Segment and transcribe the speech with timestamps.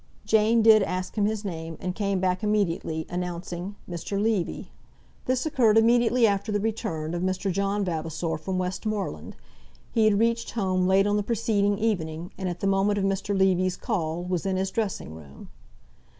[0.25, 4.19] Jane did ask him his name, and came back immediately, announcing Mr.
[4.19, 4.71] Levy.
[5.27, 7.51] This occurred immediately after the return of Mr.
[7.51, 9.35] John Vavasor from Westmoreland.
[9.91, 13.37] He had reached home late on the preceding evening, and at the moment of Mr.
[13.37, 15.49] Levy's call was in his dressing room.